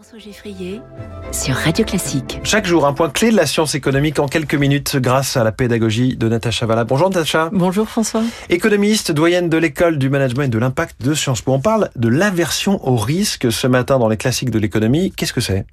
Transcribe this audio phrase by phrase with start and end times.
[0.00, 0.80] François Geffrier
[1.30, 2.40] sur Radio Classique.
[2.42, 5.52] Chaque jour, un point clé de la science économique en quelques minutes grâce à la
[5.52, 6.84] pédagogie de Natacha Valla.
[6.84, 7.50] Bonjour Natacha.
[7.52, 8.22] Bonjour François.
[8.48, 11.52] Économiste, doyenne de l'école du management et de l'impact de Sciences Po.
[11.52, 15.12] On parle de l'aversion au risque ce matin dans les classiques de l'économie.
[15.14, 15.66] Qu'est-ce que c'est?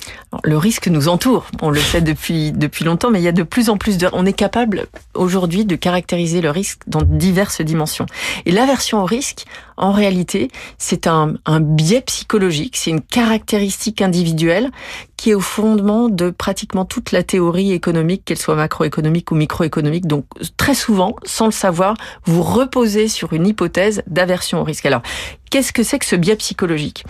[0.44, 1.48] Le risque nous entoure.
[1.62, 4.10] On le sait depuis, depuis longtemps, mais il y a de plus en plus de...
[4.12, 8.08] On est capable aujourd'hui de caractériser le risque dans diverses dimensions.
[8.46, 9.46] Et l'aversion au risque,
[9.78, 14.72] en réalité, c'est un, un biais psychologique, c'est une caractéristique individuelle
[15.18, 20.06] qui est au fondement de pratiquement toute la théorie économique, qu'elle soit macroéconomique ou microéconomique.
[20.06, 20.26] Donc
[20.58, 24.86] très souvent, sans le savoir, vous reposez sur une hypothèse d'aversion au risque.
[24.86, 25.02] Alors,
[25.50, 27.04] qu'est-ce que c'est que ce biais psychologique?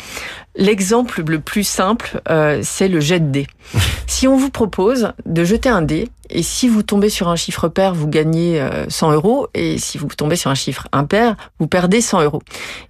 [0.55, 3.47] L'exemple le plus simple, euh, c'est le jet de dés.
[4.07, 7.67] si on vous propose de jeter un dé, et si vous tombez sur un chiffre
[7.67, 11.67] pair, vous gagnez 100 euh, euros, et si vous tombez sur un chiffre impair, vous
[11.67, 12.41] perdez 100 euros.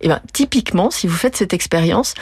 [0.01, 2.13] Et eh ben, typiquement, si vous faites cette expérience,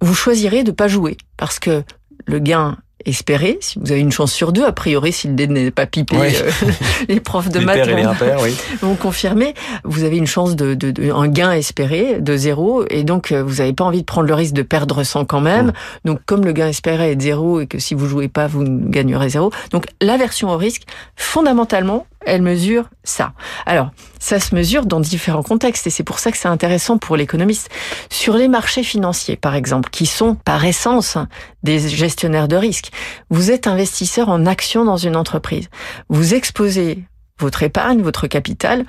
[0.00, 1.82] vous choisirez de pas jouer parce que
[2.26, 2.76] le gain
[3.06, 5.86] espéré, si vous avez une chance sur deux, a priori, si le dé n'est pas
[5.86, 6.50] pipé, euh,
[7.08, 7.88] les profs de maths
[8.80, 13.32] vont, confirmer, vous avez une chance de, de, un gain espéré de zéro, et donc
[13.32, 15.72] euh, vous n'avez pas envie de prendre le risque de perdre 100 quand même.
[16.04, 18.64] Donc comme le gain espéré est de zéro et que si vous jouez pas, vous
[18.64, 19.50] gagnerez zéro.
[19.70, 20.82] Donc l'aversion au risque,
[21.16, 23.32] fondamentalement, elle mesure ça.
[23.66, 27.16] Alors, ça se mesure dans différents contextes et c'est pour ça que c'est intéressant pour
[27.16, 27.68] l'économiste.
[28.10, 31.18] Sur les marchés financiers, par exemple, qui sont par essence
[31.62, 32.90] des gestionnaires de risque,
[33.30, 35.68] vous êtes investisseur en action dans une entreprise.
[36.08, 37.04] Vous exposez
[37.38, 38.84] votre épargne, votre capital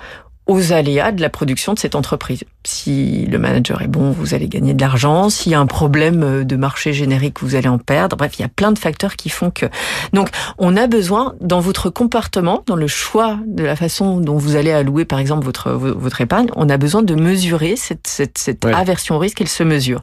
[0.48, 2.44] aux aléas de la production de cette entreprise.
[2.64, 5.30] Si le manager est bon, vous allez gagner de l'argent.
[5.30, 8.16] S'il y a un problème euh, de marché générique, vous allez en perdre.
[8.16, 9.66] Bref, il y a plein de facteurs qui font que.
[10.14, 14.56] Donc, on a besoin, dans votre comportement, dans le choix de la façon dont vous
[14.56, 18.66] allez allouer, par exemple, votre, votre épargne, on a besoin de mesurer cette, cette, cette
[18.66, 20.02] aversion au risque, elle se mesure.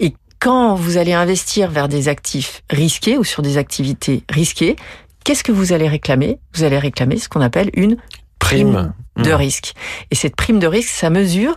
[0.00, 4.76] Et quand vous allez investir vers des actifs risqués ou sur des activités risquées,
[5.24, 6.38] qu'est-ce que vous allez réclamer?
[6.54, 7.96] Vous allez réclamer ce qu'on appelle une
[8.38, 9.34] prime de mmh.
[9.34, 9.72] risque.
[10.10, 11.56] Et cette prime de risque, ça mesure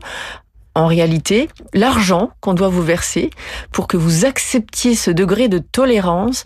[0.76, 3.32] en réalité l'argent qu'on doit vous verser
[3.72, 6.44] pour que vous acceptiez ce degré de tolérance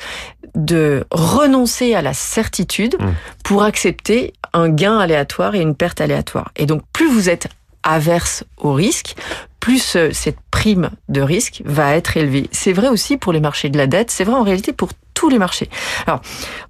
[0.56, 3.06] de renoncer à la certitude mmh.
[3.44, 6.52] pour accepter un gain aléatoire et une perte aléatoire.
[6.56, 7.48] Et donc plus vous êtes
[7.84, 9.16] averse au risque,
[9.64, 12.50] plus euh, cette prime de risque va être élevée.
[12.52, 15.30] C'est vrai aussi pour les marchés de la dette, c'est vrai en réalité pour tous
[15.30, 15.70] les marchés.
[16.06, 16.22] Alors,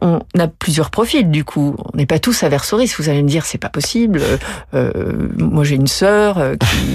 [0.01, 1.75] on a plusieurs profils du coup.
[1.91, 2.99] On n'est pas tous risque.
[2.99, 4.21] Vous allez me dire, c'est pas possible.
[4.75, 4.91] Euh,
[5.39, 6.53] moi, j'ai une sœur euh,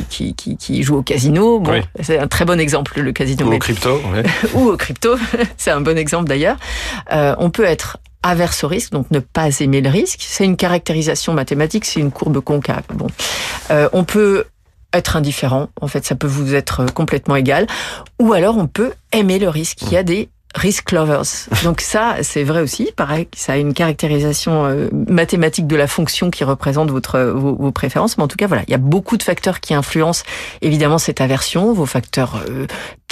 [0.09, 1.59] qui, qui, qui, joue au casino.
[1.59, 3.47] Bon, c'est un très bon exemple, le casino.
[3.47, 4.01] Ou au crypto.
[4.55, 5.17] Ou au crypto.
[5.57, 6.59] c'est un bon exemple d'ailleurs.
[7.13, 10.21] Euh, on peut être averse au risque, donc ne pas aimer le risque.
[10.23, 12.83] C'est une caractérisation mathématique, c'est une courbe concave.
[12.95, 13.09] Bon,
[13.71, 14.45] euh, on peut
[14.93, 17.67] être indifférent, en fait, ça peut vous être complètement égal,
[18.19, 19.83] ou alors on peut aimer le risque.
[19.83, 21.23] Il y a des risk lovers.
[21.65, 22.91] Donc ça, c'est vrai aussi.
[22.97, 28.19] Pareil, ça a une caractérisation euh, mathématique de la fonction qui représente votre vos, préférences.
[28.19, 30.25] Mais en tout cas, voilà, il y a beaucoup de facteurs qui influencent
[30.63, 31.73] évidemment cette aversion.
[31.73, 32.67] Vos facteurs euh,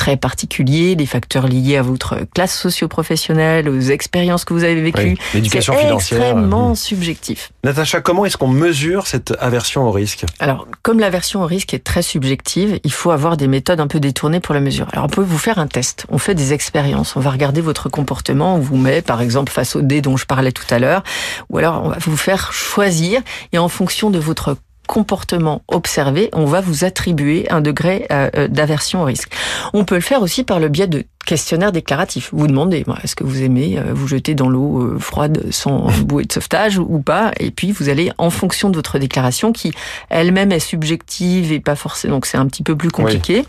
[0.07, 5.17] très particuliers, des facteurs liés à votre classe socio-professionnelle, aux expériences que vous avez vécues.
[5.35, 6.21] L'éducation financière.
[6.21, 6.77] extrêmement mmh.
[6.77, 7.51] subjectif.
[7.65, 10.25] Natacha, comment est-ce qu'on mesure cette aversion au risque?
[10.39, 13.99] Alors, comme l'aversion au risque est très subjective, il faut avoir des méthodes un peu
[13.99, 14.87] détournées pour la mesure.
[14.93, 16.07] Alors, on peut vous faire un test.
[16.09, 17.17] On fait des expériences.
[17.17, 18.55] On va regarder votre comportement.
[18.55, 21.03] On vous met, par exemple, face au dé dont je parlais tout à l'heure.
[21.51, 26.47] Ou alors, on va vous faire choisir et en fonction de votre comportement observé, on
[26.47, 29.31] va vous attribuer un degré euh, euh, d'aversion au risque.
[29.73, 32.31] On peut le faire aussi par le biais de questionnaires déclaratifs.
[32.33, 36.33] Vous demandez, est-ce que vous aimez euh, vous jeter dans l'eau froide sans bouée de
[36.33, 37.33] sauvetage ou pas?
[37.41, 39.73] Et puis vous allez, en fonction de votre déclaration, qui
[40.09, 43.45] elle-même est subjective et pas forcément, donc c'est un petit peu plus compliqué.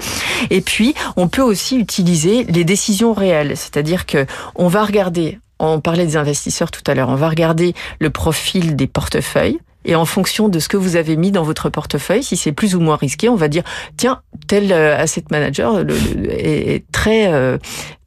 [0.49, 5.81] Et puis, on peut aussi utiliser les décisions réelles, c'est-à-dire que on va regarder on
[5.81, 7.09] parlait des investisseurs tout à l'heure.
[7.09, 11.15] On va regarder le profil des portefeuilles et en fonction de ce que vous avez
[11.15, 13.63] mis dans votre portefeuille, si c'est plus ou moins risqué, on va dire
[13.95, 15.83] tiens tel euh, asset manager
[16.29, 17.57] est, très euh,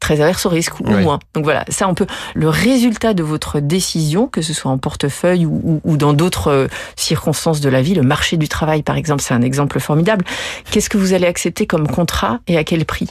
[0.00, 1.18] très averse au risque ou moins.
[1.34, 5.46] Donc voilà, ça on peut le résultat de votre décision, que ce soit en portefeuille
[5.46, 9.22] ou, ou, dans d'autres euh, circonstances de la vie, le marché du travail par exemple,
[9.22, 10.24] c'est un exemple formidable.
[10.70, 13.08] Qu'est-ce que vous allez accepter comme contrat et à quel prix?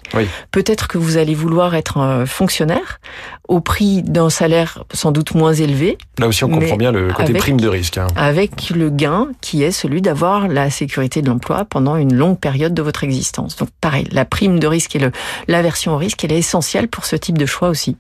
[0.51, 2.99] Peut-être que vous allez vouloir être un fonctionnaire
[3.47, 5.97] au prix d'un salaire sans doute moins élevé.
[6.19, 7.97] Là aussi on comprend bien le côté prime de risque.
[7.97, 8.07] Hein.
[8.15, 12.73] Avec le gain qui est celui d'avoir la sécurité de l'emploi pendant une longue période
[12.73, 13.55] de votre existence.
[13.55, 15.11] Donc pareil, la prime de risque et
[15.47, 17.97] l'aversion au risque, elle est essentielle pour ce type de choix aussi.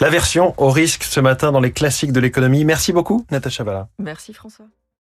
[0.00, 2.64] L'aversion au risque ce matin dans les classiques de l'économie.
[2.64, 3.88] Merci beaucoup, Natacha Valla.
[3.98, 4.66] Merci François.